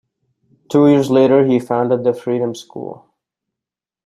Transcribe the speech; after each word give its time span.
Two 0.71 0.87
years 0.87 1.11
later 1.11 1.45
he 1.45 1.59
founded 1.59 2.03
the 2.03 2.11
Freedom 2.15 2.55
School. 2.55 3.05